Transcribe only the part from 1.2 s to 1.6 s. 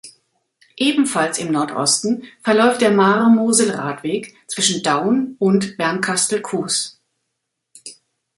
im